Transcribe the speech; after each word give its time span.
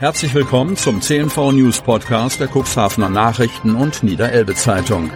Herzlich 0.00 0.32
willkommen 0.32 0.78
zum 0.78 1.02
CNV 1.02 1.52
News 1.52 1.82
Podcast 1.82 2.40
der 2.40 2.48
Cuxhavener 2.48 3.10
Nachrichten 3.10 3.74
und 3.74 4.02
Niederelbe 4.02 4.54
Zeitung. 4.54 5.10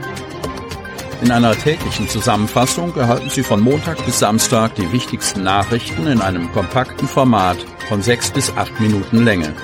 In 1.22 1.30
einer 1.30 1.56
täglichen 1.56 2.06
Zusammenfassung 2.06 2.94
erhalten 2.94 3.30
Sie 3.30 3.42
von 3.42 3.62
Montag 3.62 4.04
bis 4.04 4.18
Samstag 4.18 4.74
die 4.74 4.92
wichtigsten 4.92 5.42
Nachrichten 5.42 6.06
in 6.06 6.20
einem 6.20 6.52
kompakten 6.52 7.08
Format 7.08 7.56
von 7.88 8.02
sechs 8.02 8.30
bis 8.30 8.54
acht 8.58 8.78
Minuten 8.78 9.24
Länge. 9.24 9.54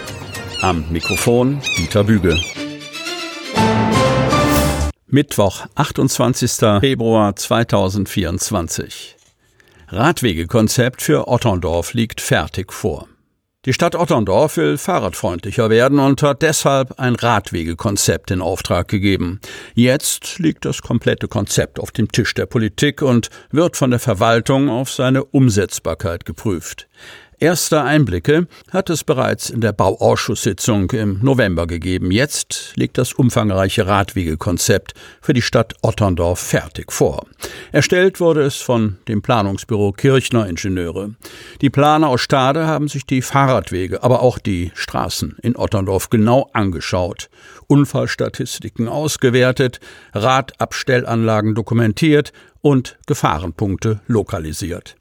Am 0.62 0.86
Mikrofon 0.90 1.60
Dieter 1.76 2.04
Büge. 2.04 2.40
Mittwoch, 5.06 5.66
28. 5.74 6.80
Februar 6.80 7.36
2024. 7.36 9.16
Radwegekonzept 9.88 11.02
für 11.02 11.28
Otterndorf 11.28 11.92
liegt 11.92 12.22
fertig 12.22 12.72
vor. 12.72 13.09
Die 13.66 13.74
Stadt 13.74 13.94
Otterndorf 13.94 14.56
will 14.56 14.78
fahrradfreundlicher 14.78 15.68
werden 15.68 15.98
und 15.98 16.22
hat 16.22 16.40
deshalb 16.40 16.98
ein 16.98 17.14
Radwegekonzept 17.14 18.30
in 18.30 18.40
Auftrag 18.40 18.88
gegeben. 18.88 19.38
Jetzt 19.74 20.38
liegt 20.38 20.64
das 20.64 20.80
komplette 20.80 21.28
Konzept 21.28 21.78
auf 21.78 21.90
dem 21.90 22.10
Tisch 22.10 22.32
der 22.32 22.46
Politik 22.46 23.02
und 23.02 23.28
wird 23.50 23.76
von 23.76 23.90
der 23.90 24.00
Verwaltung 24.00 24.70
auf 24.70 24.90
seine 24.90 25.24
Umsetzbarkeit 25.24 26.24
geprüft. 26.24 26.88
Erste 27.42 27.82
Einblicke 27.82 28.48
hat 28.70 28.90
es 28.90 29.02
bereits 29.02 29.48
in 29.48 29.62
der 29.62 29.72
Bauausschusssitzung 29.72 30.90
im 30.90 31.20
November 31.22 31.66
gegeben. 31.66 32.10
Jetzt 32.10 32.74
liegt 32.76 32.98
das 32.98 33.14
umfangreiche 33.14 33.86
Radwegekonzept 33.86 34.92
für 35.22 35.32
die 35.32 35.40
Stadt 35.40 35.72
Otterndorf 35.80 36.38
fertig 36.38 36.92
vor. 36.92 37.24
Erstellt 37.72 38.20
wurde 38.20 38.42
es 38.42 38.56
von 38.56 38.98
dem 39.08 39.22
Planungsbüro 39.22 39.92
Kirchner 39.92 40.48
Ingenieure. 40.50 41.14
Die 41.62 41.70
Planer 41.70 42.08
aus 42.08 42.20
Stade 42.20 42.66
haben 42.66 42.88
sich 42.88 43.06
die 43.06 43.22
Fahrradwege, 43.22 44.02
aber 44.02 44.20
auch 44.20 44.38
die 44.38 44.70
Straßen 44.74 45.38
in 45.40 45.56
Otterndorf 45.56 46.10
genau 46.10 46.50
angeschaut, 46.52 47.30
Unfallstatistiken 47.68 48.86
ausgewertet, 48.86 49.80
Radabstellanlagen 50.12 51.54
dokumentiert 51.54 52.34
und 52.60 52.98
Gefahrenpunkte 53.06 54.02
lokalisiert. 54.08 54.99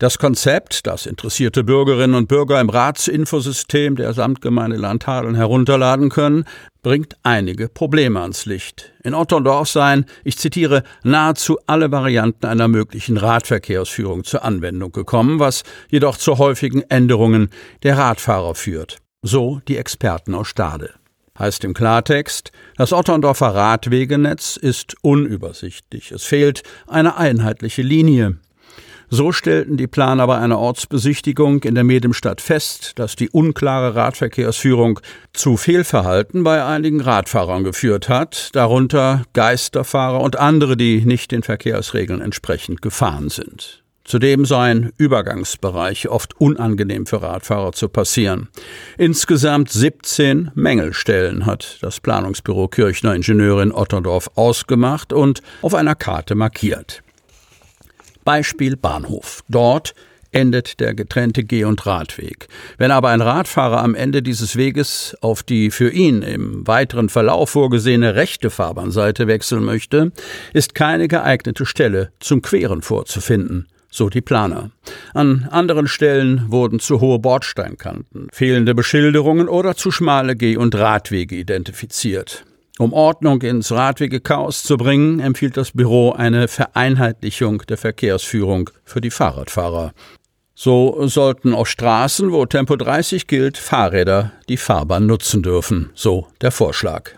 Das 0.00 0.18
Konzept, 0.18 0.86
das 0.86 1.06
interessierte 1.06 1.64
Bürgerinnen 1.64 2.14
und 2.14 2.28
Bürger 2.28 2.60
im 2.60 2.70
Ratsinfosystem 2.70 3.96
der 3.96 4.12
Samtgemeinde 4.12 4.76
Landhadeln 4.76 5.34
herunterladen 5.34 6.08
können, 6.08 6.44
bringt 6.84 7.16
einige 7.24 7.68
Probleme 7.68 8.20
ans 8.20 8.46
Licht. 8.46 8.92
In 9.02 9.12
Otterndorf 9.12 9.68
seien, 9.68 10.06
ich 10.22 10.38
zitiere, 10.38 10.84
nahezu 11.02 11.58
alle 11.66 11.90
Varianten 11.90 12.46
einer 12.46 12.68
möglichen 12.68 13.16
Radverkehrsführung 13.16 14.22
zur 14.22 14.44
Anwendung 14.44 14.92
gekommen, 14.92 15.40
was 15.40 15.64
jedoch 15.88 16.16
zu 16.16 16.38
häufigen 16.38 16.82
Änderungen 16.82 17.50
der 17.82 17.98
Radfahrer 17.98 18.54
führt. 18.54 18.98
So 19.22 19.60
die 19.66 19.78
Experten 19.78 20.32
aus 20.36 20.46
Stade. 20.46 20.94
Heißt 21.36 21.64
im 21.64 21.74
Klartext, 21.74 22.52
das 22.76 22.92
Otterndorfer 22.92 23.52
Radwegenetz 23.52 24.56
ist 24.56 24.94
unübersichtlich. 25.02 26.12
Es 26.12 26.22
fehlt 26.22 26.62
eine 26.86 27.16
einheitliche 27.16 27.82
Linie. 27.82 28.36
So 29.10 29.32
stellten 29.32 29.78
die 29.78 29.86
Planer 29.86 30.26
bei 30.26 30.36
einer 30.36 30.58
Ortsbesichtigung 30.58 31.62
in 31.62 31.74
der 31.74 31.84
Medemstadt 31.84 32.42
fest, 32.42 32.92
dass 32.96 33.16
die 33.16 33.30
unklare 33.30 33.94
Radverkehrsführung 33.94 35.00
zu 35.32 35.56
Fehlverhalten 35.56 36.44
bei 36.44 36.62
einigen 36.62 37.00
Radfahrern 37.00 37.64
geführt 37.64 38.10
hat, 38.10 38.50
darunter 38.52 39.22
Geisterfahrer 39.32 40.20
und 40.20 40.38
andere, 40.38 40.76
die 40.76 41.06
nicht 41.06 41.32
den 41.32 41.42
Verkehrsregeln 41.42 42.20
entsprechend 42.20 42.82
gefahren 42.82 43.30
sind. 43.30 43.82
Zudem 44.04 44.44
seien 44.44 44.92
Übergangsbereiche 44.96 46.10
oft 46.10 46.38
unangenehm 46.40 47.06
für 47.06 47.22
Radfahrer 47.22 47.72
zu 47.72 47.88
passieren. 47.88 48.48
Insgesamt 48.96 49.70
17 49.70 50.50
Mängelstellen 50.54 51.46
hat 51.46 51.78
das 51.82 52.00
Planungsbüro 52.00 52.68
Kirchner 52.68 53.14
Ingenieurin 53.14 53.72
Otterdorf 53.72 54.30
ausgemacht 54.34 55.12
und 55.12 55.42
auf 55.60 55.74
einer 55.74 55.94
Karte 55.94 56.34
markiert. 56.34 57.02
Beispiel 58.28 58.76
Bahnhof. 58.76 59.42
Dort 59.48 59.94
endet 60.32 60.80
der 60.80 60.92
getrennte 60.92 61.44
Geh- 61.44 61.64
und 61.64 61.86
Radweg. 61.86 62.48
Wenn 62.76 62.90
aber 62.90 63.08
ein 63.08 63.22
Radfahrer 63.22 63.82
am 63.82 63.94
Ende 63.94 64.22
dieses 64.22 64.56
Weges 64.56 65.16
auf 65.22 65.42
die 65.42 65.70
für 65.70 65.88
ihn 65.88 66.20
im 66.20 66.66
weiteren 66.66 67.08
Verlauf 67.08 67.48
vorgesehene 67.48 68.16
rechte 68.16 68.50
Fahrbahnseite 68.50 69.28
wechseln 69.28 69.64
möchte, 69.64 70.12
ist 70.52 70.74
keine 70.74 71.08
geeignete 71.08 71.64
Stelle 71.64 72.12
zum 72.20 72.42
Queren 72.42 72.82
vorzufinden. 72.82 73.66
So 73.90 74.10
die 74.10 74.20
Planer. 74.20 74.72
An 75.14 75.48
anderen 75.50 75.88
Stellen 75.88 76.52
wurden 76.52 76.80
zu 76.80 77.00
hohe 77.00 77.18
Bordsteinkanten, 77.18 78.28
fehlende 78.30 78.74
Beschilderungen 78.74 79.48
oder 79.48 79.74
zu 79.74 79.90
schmale 79.90 80.36
Geh- 80.36 80.58
und 80.58 80.74
Radwege 80.74 81.34
identifiziert. 81.34 82.44
Um 82.80 82.92
Ordnung 82.92 83.42
ins 83.42 83.72
Radwegechaos 83.72 84.62
zu 84.62 84.76
bringen, 84.76 85.18
empfiehlt 85.18 85.56
das 85.56 85.72
Büro 85.72 86.12
eine 86.12 86.46
Vereinheitlichung 86.46 87.62
der 87.68 87.76
Verkehrsführung 87.76 88.70
für 88.84 89.00
die 89.00 89.10
Fahrradfahrer. 89.10 89.92
So 90.54 91.04
sollten 91.08 91.54
auf 91.54 91.68
Straßen, 91.68 92.30
wo 92.30 92.46
Tempo 92.46 92.76
30 92.76 93.26
gilt, 93.26 93.58
Fahrräder 93.58 94.30
die 94.48 94.56
Fahrbahn 94.56 95.06
nutzen 95.06 95.42
dürfen, 95.42 95.90
so 95.94 96.28
der 96.40 96.52
Vorschlag. 96.52 97.10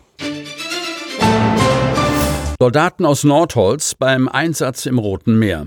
Soldaten 2.59 3.04
aus 3.04 3.25
Nordholz 3.25 3.94
beim 3.94 4.28
Einsatz 4.28 4.87
im 4.87 4.99
Roten 4.99 5.38
Meer. 5.38 5.66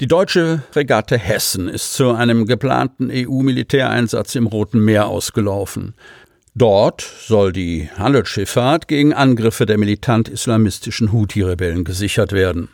Die 0.00 0.08
deutsche 0.08 0.62
Fregatte 0.72 1.16
Hessen 1.16 1.68
ist 1.68 1.94
zu 1.94 2.10
einem 2.10 2.46
geplanten 2.46 3.10
EU-Militäreinsatz 3.12 4.34
im 4.34 4.48
Roten 4.48 4.84
Meer 4.84 5.06
ausgelaufen. 5.06 5.94
Dort 6.54 7.00
soll 7.00 7.52
die 7.52 7.88
Handelsschifffahrt 7.96 8.86
gegen 8.86 9.14
Angriffe 9.14 9.64
der 9.64 9.78
militant-islamistischen 9.78 11.10
Houthi-Rebellen 11.10 11.84
gesichert 11.84 12.32
werden. 12.32 12.68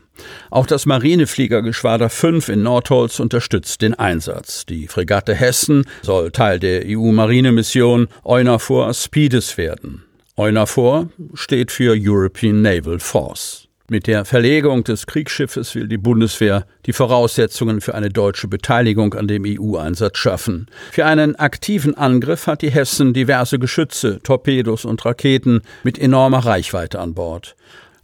Auch 0.50 0.66
das 0.66 0.84
Marinefliegergeschwader 0.84 2.10
5 2.10 2.48
in 2.48 2.64
Nordholz 2.64 3.20
unterstützt 3.20 3.82
den 3.82 3.94
Einsatz. 3.94 4.66
Die 4.66 4.88
Fregatte 4.88 5.32
Hessen 5.32 5.84
soll 6.02 6.32
Teil 6.32 6.58
der 6.58 6.82
EU-Marinemission 6.86 8.08
EUNAVFOR 8.24 8.92
Speedes 8.94 9.56
werden. 9.56 10.02
EUNAVFOR 10.36 11.10
steht 11.34 11.70
für 11.70 11.94
European 11.96 12.62
Naval 12.62 12.98
Force. 12.98 13.67
Mit 13.90 14.06
der 14.06 14.26
Verlegung 14.26 14.84
des 14.84 15.06
Kriegsschiffes 15.06 15.74
will 15.74 15.88
die 15.88 15.96
Bundeswehr 15.96 16.66
die 16.84 16.92
Voraussetzungen 16.92 17.80
für 17.80 17.94
eine 17.94 18.10
deutsche 18.10 18.46
Beteiligung 18.46 19.14
an 19.14 19.28
dem 19.28 19.44
EU-Einsatz 19.46 20.18
schaffen. 20.18 20.66
Für 20.92 21.06
einen 21.06 21.36
aktiven 21.36 21.96
Angriff 21.96 22.46
hat 22.46 22.60
die 22.60 22.70
Hessen 22.70 23.14
diverse 23.14 23.58
Geschütze, 23.58 24.20
Torpedos 24.22 24.84
und 24.84 25.02
Raketen 25.06 25.62
mit 25.84 25.98
enormer 25.98 26.40
Reichweite 26.40 26.98
an 26.98 27.14
Bord. 27.14 27.56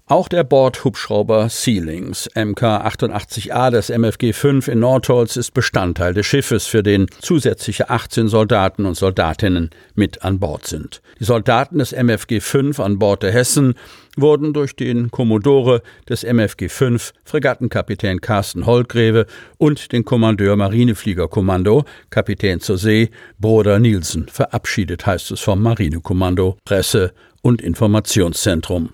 Auch 0.06 0.28
der 0.28 0.44
Bordhubschrauber 0.44 1.48
Sealings 1.48 2.28
MK-88A 2.34 3.70
des 3.70 3.88
MFG 3.88 4.34
5 4.34 4.68
in 4.68 4.80
Nordholz 4.80 5.36
ist 5.36 5.54
Bestandteil 5.54 6.12
des 6.12 6.26
Schiffes, 6.26 6.66
für 6.66 6.82
den 6.82 7.06
zusätzliche 7.22 7.88
18 7.88 8.28
Soldaten 8.28 8.84
und 8.84 8.96
Soldatinnen 8.96 9.70
mit 9.94 10.22
an 10.22 10.40
Bord 10.40 10.66
sind. 10.66 11.00
Die 11.20 11.24
Soldaten 11.24 11.78
des 11.78 11.92
MFG 11.92 12.40
5 12.40 12.80
an 12.80 12.98
Bord 12.98 13.22
der 13.22 13.32
Hessen 13.32 13.76
wurden 14.14 14.52
durch 14.52 14.76
den 14.76 15.10
Kommodore 15.10 15.80
des 16.06 16.22
MFG 16.22 16.68
5, 16.68 17.14
Fregattenkapitän 17.24 18.20
Carsten 18.20 18.66
Holtgreve 18.66 19.24
und 19.56 19.90
den 19.92 20.04
Kommandeur 20.04 20.56
Marinefliegerkommando, 20.56 21.86
Kapitän 22.10 22.60
zur 22.60 22.76
See, 22.76 23.08
Broder 23.38 23.78
Nielsen, 23.78 24.28
verabschiedet, 24.28 25.06
heißt 25.06 25.30
es 25.30 25.40
vom 25.40 25.62
Marinekommando, 25.62 26.58
Presse- 26.66 27.14
und 27.40 27.62
Informationszentrum. 27.62 28.90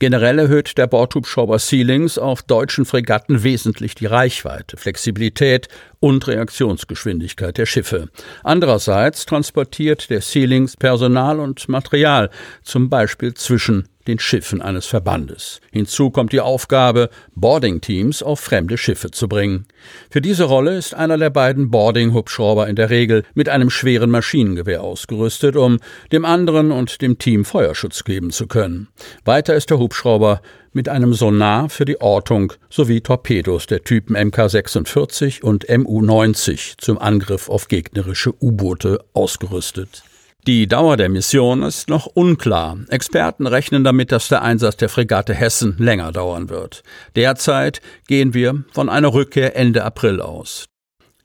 Generell 0.00 0.38
erhöht 0.38 0.78
der 0.78 0.86
Bordhubschrauber 0.86 1.58
Sealings 1.58 2.16
auf 2.16 2.42
deutschen 2.42 2.86
Fregatten 2.86 3.42
wesentlich 3.42 3.94
die 3.94 4.06
Reichweite, 4.06 4.78
Flexibilität 4.78 5.68
und 6.00 6.26
Reaktionsgeschwindigkeit 6.26 7.58
der 7.58 7.66
Schiffe. 7.66 8.08
Andererseits 8.42 9.26
transportiert 9.26 10.10
der 10.10 10.22
Sealings 10.22 10.76
Personal 10.76 11.38
und 11.38 11.68
Material, 11.68 12.30
zum 12.62 12.88
Beispiel 12.88 13.34
zwischen 13.34 13.86
den 14.06 14.18
Schiffen 14.18 14.62
eines 14.62 14.86
Verbandes. 14.86 15.60
Hinzu 15.70 16.10
kommt 16.10 16.32
die 16.32 16.40
Aufgabe, 16.40 17.10
Boarding-Teams 17.34 18.22
auf 18.22 18.40
fremde 18.40 18.78
Schiffe 18.78 19.10
zu 19.10 19.28
bringen. 19.28 19.66
Für 20.10 20.22
diese 20.22 20.44
Rolle 20.44 20.76
ist 20.76 20.94
einer 20.94 21.18
der 21.18 21.30
beiden 21.30 21.70
Boarding-Hubschrauber 21.70 22.66
in 22.66 22.76
der 22.76 22.90
Regel 22.90 23.24
mit 23.34 23.48
einem 23.48 23.70
schweren 23.70 24.10
Maschinengewehr 24.10 24.82
ausgerüstet, 24.82 25.54
um 25.54 25.78
dem 26.12 26.24
anderen 26.24 26.72
und 26.72 27.02
dem 27.02 27.18
Team 27.18 27.44
Feuerschutz 27.44 28.04
geben 28.04 28.30
zu 28.30 28.46
können. 28.46 28.88
Weiter 29.24 29.54
ist 29.54 29.70
der 29.70 29.78
Hubschrauber 29.78 30.40
mit 30.72 30.88
einem 30.88 31.14
Sonar 31.14 31.68
für 31.68 31.84
die 31.84 32.00
Ortung 32.00 32.52
sowie 32.68 33.00
Torpedos 33.00 33.66
der 33.66 33.82
Typen 33.82 34.16
MK46 34.16 35.42
und 35.42 35.66
MU90 35.66 36.78
zum 36.78 36.98
Angriff 36.98 37.48
auf 37.48 37.68
gegnerische 37.68 38.32
U-Boote 38.40 39.04
ausgerüstet. 39.12 40.04
Die 40.46 40.66
Dauer 40.66 40.96
der 40.96 41.10
Mission 41.10 41.62
ist 41.62 41.90
noch 41.90 42.06
unklar. 42.06 42.78
Experten 42.88 43.46
rechnen 43.46 43.84
damit, 43.84 44.10
dass 44.10 44.28
der 44.28 44.40
Einsatz 44.40 44.76
der 44.76 44.88
Fregatte 44.88 45.34
Hessen 45.34 45.76
länger 45.78 46.12
dauern 46.12 46.48
wird. 46.48 46.82
Derzeit 47.14 47.82
gehen 48.08 48.32
wir 48.32 48.64
von 48.72 48.88
einer 48.88 49.12
Rückkehr 49.12 49.54
Ende 49.54 49.84
April 49.84 50.22
aus. 50.22 50.64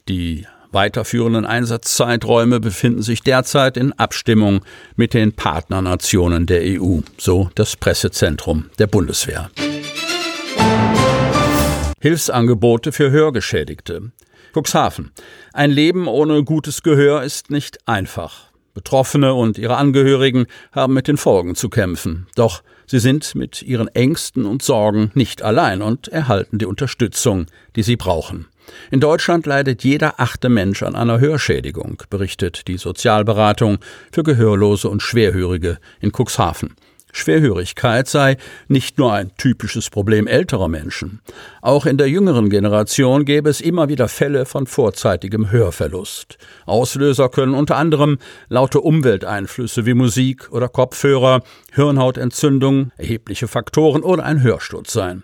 Die 0.09 0.45
weiterführenden 0.75 1.47
Einsatzzeiträume 1.47 2.59
befinden 2.59 3.01
sich 3.01 3.21
derzeit 3.21 3.77
in 3.77 3.93
Abstimmung 3.93 4.61
mit 4.95 5.15
den 5.15 5.33
Partnernationen 5.33 6.45
der 6.45 6.61
EU, 6.79 6.99
so 7.17 7.49
das 7.55 7.75
Pressezentrum 7.75 8.69
der 8.77 8.85
Bundeswehr. 8.85 9.49
Hilfsangebote 11.99 12.91
für 12.91 13.09
Hörgeschädigte. 13.09 14.11
Cuxhaven. 14.53 15.11
Ein 15.53 15.71
Leben 15.71 16.07
ohne 16.07 16.43
gutes 16.43 16.83
Gehör 16.83 17.23
ist 17.23 17.49
nicht 17.49 17.79
einfach. 17.87 18.51
Betroffene 18.75 19.33
und 19.33 19.57
ihre 19.57 19.77
Angehörigen 19.77 20.45
haben 20.71 20.93
mit 20.93 21.07
den 21.07 21.17
Folgen 21.17 21.55
zu 21.55 21.69
kämpfen. 21.69 22.27
Doch 22.35 22.61
sie 22.85 22.99
sind 22.99 23.33
mit 23.33 23.63
ihren 23.63 23.87
Ängsten 23.87 24.45
und 24.45 24.61
Sorgen 24.61 25.11
nicht 25.15 25.41
allein 25.41 25.81
und 25.81 26.09
erhalten 26.09 26.59
die 26.59 26.65
Unterstützung, 26.65 27.47
die 27.75 27.83
sie 27.83 27.95
brauchen. 27.95 28.47
In 28.91 28.99
Deutschland 28.99 29.45
leidet 29.45 29.83
jeder 29.83 30.19
achte 30.19 30.49
Mensch 30.49 30.83
an 30.83 30.95
einer 30.95 31.19
Hörschädigung, 31.19 32.01
berichtet 32.09 32.67
die 32.67 32.77
Sozialberatung 32.77 33.79
für 34.11 34.23
Gehörlose 34.23 34.89
und 34.89 35.01
Schwerhörige 35.01 35.77
in 35.99 36.11
Cuxhaven. 36.11 36.75
Schwerhörigkeit 37.15 38.07
sei 38.07 38.37
nicht 38.67 38.97
nur 38.97 39.13
ein 39.13 39.31
typisches 39.37 39.89
Problem 39.89 40.27
älterer 40.27 40.67
Menschen. 40.67 41.21
Auch 41.61 41.85
in 41.85 41.97
der 41.97 42.09
jüngeren 42.09 42.49
Generation 42.49 43.25
gäbe 43.25 43.49
es 43.49 43.61
immer 43.61 43.87
wieder 43.89 44.07
Fälle 44.07 44.45
von 44.45 44.67
vorzeitigem 44.67 45.49
Hörverlust. 45.49 46.37
Auslöser 46.65 47.29
können 47.29 47.53
unter 47.53 47.77
anderem 47.77 48.19
laute 48.49 48.81
Umwelteinflüsse 48.81 49.85
wie 49.85 49.93
Musik 49.93 50.51
oder 50.51 50.67
Kopfhörer, 50.67 51.41
Hirnhautentzündung, 51.73 52.91
erhebliche 52.97 53.47
Faktoren 53.47 54.03
oder 54.03 54.23
ein 54.23 54.43
Hörsturz 54.43 54.91
sein. 54.91 55.23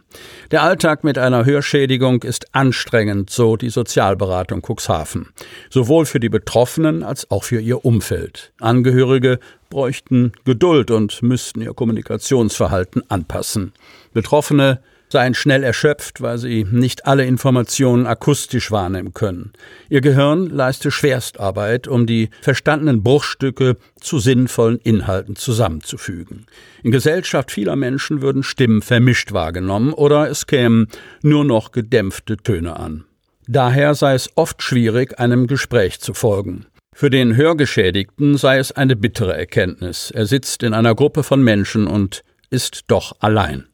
Der 0.52 0.64
Alltag 0.64 1.04
mit 1.04 1.18
einer 1.18 1.46
Hörschädigung 1.46 2.24
ist 2.24 2.56
anstrengend, 2.56 3.30
so 3.30 3.58
die 3.58 3.70
Sozialberatung 3.70 4.62
Cuxhaven. 4.62 5.28
Sowohl 5.70 6.06
für 6.06 6.20
die 6.20 6.30
Betroffenen 6.30 7.04
als 7.04 7.30
auch 7.30 7.44
für 7.44 7.60
ihr 7.60 7.84
Umfeld. 7.84 8.54
Angehörige 8.60 9.40
bräuchten 9.72 10.34
Geduld 10.46 10.92
und 10.92 11.24
müssten 11.24 11.62
ihr 11.62 11.74
Kommunikationsverhalten 11.74 13.10
anpassen. 13.10 13.74
Betroffene 14.14 14.80
seien 15.12 15.34
schnell 15.34 15.64
erschöpft, 15.64 16.22
weil 16.22 16.38
sie 16.38 16.66
nicht 16.70 17.06
alle 17.06 17.26
Informationen 17.26 18.06
akustisch 18.06 18.72
wahrnehmen 18.72 19.14
können. 19.14 19.52
Ihr 19.90 20.02
Gehirn 20.02 20.48
leiste 20.48 20.90
Schwerstarbeit, 20.90 21.88
um 21.88 22.06
die 22.06 22.30
verstandenen 22.42 23.04
Bruchstücke 23.04 23.78
zu 24.00 24.20
sinnvollen 24.20 24.78
Inhalten 24.78 25.36
zusammenzufügen. 25.36 26.46
In 26.84 26.92
Gesellschaft 26.92 27.52
vieler 27.52 27.76
Menschen 27.76 28.22
würden 28.22 28.44
Stimmen 28.44 28.82
vermischt 28.82 29.34
wahrgenommen 29.34 29.94
oder 29.94 30.30
es 30.30 30.48
kämen 30.48 30.88
nur 31.22 31.44
noch 31.44 31.72
gedämpfte 31.72 32.38
Töne 32.38 32.78
an. 32.80 33.04
Daher 33.48 33.96
sei 33.96 34.14
es 34.14 34.30
oft 34.36 34.62
schwierig, 34.62 35.20
einem 35.20 35.48
Gespräch 35.48 36.00
zu 36.00 36.14
folgen. 36.14 36.68
Für 36.94 37.10
den 37.10 37.36
Hörgeschädigten 37.36 38.38
sei 38.38 38.58
es 38.60 38.72
eine 38.72 38.96
bittere 38.96 39.36
Erkenntnis. 39.36 40.12
Er 40.12 40.26
sitzt 40.26 40.62
in 40.62 40.74
einer 40.74 40.94
Gruppe 40.94 41.24
von 41.24 41.42
Menschen 41.42 41.88
und 41.88 42.24
ist 42.50 42.84
doch 42.88 43.14
allein. 43.20 43.68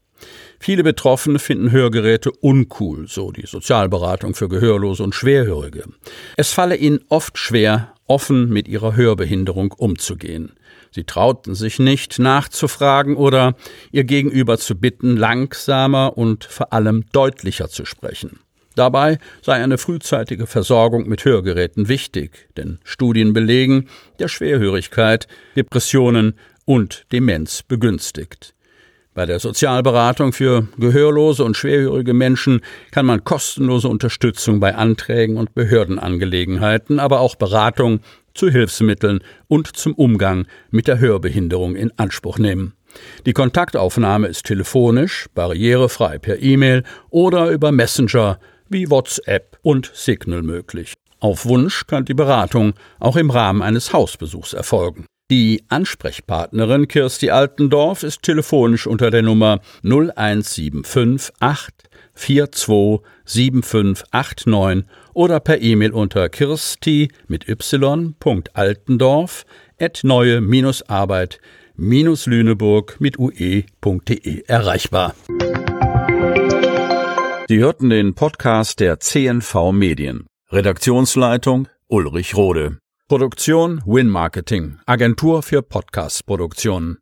Viele 0.60 0.84
Betroffene 0.84 1.38
finden 1.38 1.72
Hörgeräte 1.72 2.32
uncool, 2.32 3.08
so 3.08 3.32
die 3.32 3.46
Sozialberatung 3.46 4.34
für 4.34 4.48
Gehörlose 4.48 5.04
und 5.04 5.14
Schwerhörige. 5.14 5.84
Es 6.36 6.52
falle 6.52 6.78
ihnen 6.78 7.02
oft 7.10 7.38
schwer, 7.38 7.94
offen 8.08 8.50
mit 8.50 8.68
ihrer 8.68 8.96
Hörbehinderung 8.96 9.72
umzugehen. 9.74 10.54
Sie 10.92 11.04
trauten 11.04 11.54
sich 11.54 11.80
nicht 11.80 12.20
nachzufragen 12.20 13.18
oder 13.18 13.56
ihr 13.92 14.06
Gegenüber 14.06 14.58
zu 14.58 14.76
bitten, 14.76 15.18
langsamer 15.18 16.18
und 16.18 16.46
vor 16.46 16.74
allem 16.74 17.04
deutlicher 17.12 17.68
zu 17.70 17.86
sprechen. 17.86 18.40
Dabei 18.78 19.18
sei 19.42 19.54
eine 19.54 19.80
frühzeitige 19.80 20.46
Versorgung 20.46 21.10
mit 21.10 21.26
Hörgeräten 21.26 21.88
wichtig, 21.88 22.48
denn 22.58 22.78
Studien 22.84 23.34
belegen, 23.34 23.88
der 24.20 24.28
Schwerhörigkeit, 24.28 25.28
Depressionen 25.56 26.36
und 26.66 27.06
Demenz 27.12 27.64
begünstigt. 27.64 28.54
Bei 29.16 29.26
der 29.26 29.40
Sozialberatung 29.40 30.32
für 30.32 30.68
gehörlose 30.78 31.44
und 31.44 31.58
schwerhörige 31.58 32.14
Menschen 32.14 32.62
kann 32.92 33.08
man 33.08 33.24
kostenlose 33.24 33.88
Unterstützung 33.88 34.60
bei 34.60 34.76
Anträgen 34.76 35.38
und 35.38 35.56
Behördenangelegenheiten, 35.56 37.00
aber 37.00 37.22
auch 37.22 37.34
Beratung 37.34 38.02
zu 38.36 38.48
Hilfsmitteln 38.48 39.22
und 39.48 39.76
zum 39.76 39.96
Umgang 39.96 40.46
mit 40.70 40.88
der 40.88 41.00
Hörbehinderung 41.00 41.76
in 41.76 41.92
Anspruch 41.98 42.38
nehmen. 42.38 42.74
Die 43.26 43.34
Kontaktaufnahme 43.34 44.28
ist 44.28 44.46
telefonisch, 44.46 45.26
barrierefrei 45.34 46.20
per 46.20 46.40
E-Mail 46.40 46.84
oder 47.10 47.50
über 47.50 47.72
Messenger 47.72 48.40
wie 48.70 48.90
WhatsApp 48.90 49.58
und 49.62 49.92
Signal 49.94 50.44
möglich. 50.44 50.94
Auf 51.20 51.46
Wunsch 51.46 51.88
kann 51.88 52.06
die 52.06 52.14
Beratung 52.14 52.74
auch 53.00 53.16
im 53.16 53.32
Rahmen 53.32 53.62
eines 53.62 53.94
Hausbesuchs 53.94 54.54
erfolgen. 54.54 55.06
Die 55.30 55.64
Ansprechpartnerin 55.68 56.88
Kirsti 56.88 57.32
Altendorf 57.32 58.04
ist 58.04 58.24
telefonisch 58.24 58.88
unter 58.88 59.12
der 59.12 59.24
Nummer 59.24 59.60
01758 59.84 61.88
42 62.18 63.00
7589 63.26 64.86
oder 65.14 65.40
per 65.40 65.62
E-Mail 65.62 65.92
unter 65.92 66.30
kirsti 66.30 67.10
mit 67.28 67.50
y.altendorf 67.50 69.46
at 69.80 70.00
neue-arbeit-lüneburg 70.04 73.00
mit 73.00 73.20
ue.de 73.20 74.44
erreichbar. 74.48 75.14
Sie 77.50 77.60
hörten 77.60 77.90
den 77.90 78.14
Podcast 78.14 78.82
der 78.82 79.00
CNV 79.00 79.72
Medien. 79.72 80.28
Redaktionsleitung 80.52 81.70
Ulrich 81.88 82.36
Rode. 82.36 82.80
Produktion 83.08 83.82
Win 83.86 84.10
Marketing, 84.10 84.80
Agentur 84.86 85.42
für 85.42 85.62
Podcast-Produktionen. 85.62 86.96